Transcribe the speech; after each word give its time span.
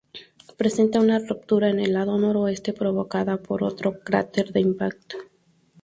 Presenta 0.57 0.99
una 0.99 1.19
ruptura 1.19 1.69
en 1.69 1.79
el 1.79 1.93
lado 1.93 2.17
noroeste, 2.17 2.73
provocada 2.73 3.37
por 3.37 3.63
otro 3.63 3.99
cráter 4.03 4.51
de 4.51 4.59
impacto. 4.59 5.15